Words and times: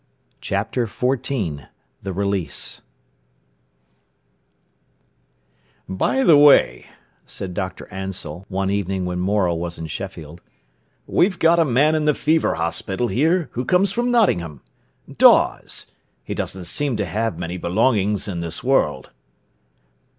CHAPTER 0.41 0.87
XIV 0.87 1.67
THE 2.01 2.11
RELEASE 2.11 2.81
"By 5.87 6.23
the 6.23 6.37
way," 6.39 6.87
said 7.27 7.53
Dr. 7.53 7.85
Ansell 7.93 8.47
one 8.49 8.71
evening 8.71 9.05
when 9.05 9.19
Morel 9.19 9.59
was 9.59 9.77
in 9.77 9.85
Sheffield, 9.85 10.41
"we've 11.05 11.37
got 11.37 11.59
a 11.59 11.63
man 11.65 11.93
in 11.93 12.05
the 12.05 12.15
fever 12.15 12.55
hospital 12.55 13.09
here 13.09 13.49
who 13.51 13.63
comes 13.63 13.91
from 13.91 14.09
Nottingham—Dawes. 14.09 15.91
He 16.23 16.33
doesn't 16.33 16.63
seem 16.63 16.95
to 16.95 17.05
have 17.05 17.37
many 17.37 17.57
belongings 17.57 18.27
in 18.27 18.39
this 18.39 18.63
world." 18.63 19.11